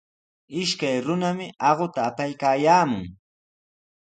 Ishkay 0.61 0.97
runami 1.05 1.45
aquta 1.69 1.99
apaykaayaamun. 2.09 3.05